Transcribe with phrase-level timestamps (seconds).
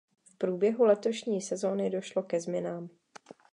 [0.23, 2.89] V průběhu letošní sezony došlo ke změnám.